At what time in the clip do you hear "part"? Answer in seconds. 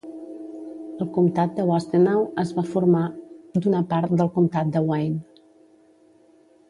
3.93-4.17